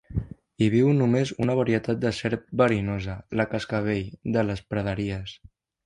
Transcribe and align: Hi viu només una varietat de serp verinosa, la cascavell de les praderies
Hi 0.61 0.69
viu 0.75 0.87
només 1.01 1.33
una 1.45 1.57
varietat 1.59 2.01
de 2.07 2.13
serp 2.21 2.49
verinosa, 2.63 3.21
la 3.43 3.49
cascavell 3.55 4.13
de 4.39 4.49
les 4.51 4.69
praderies 4.75 5.41